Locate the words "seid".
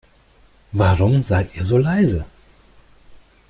1.21-1.53